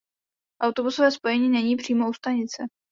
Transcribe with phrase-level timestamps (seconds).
[0.61, 2.63] Autobusové spojení není přímo u stanice.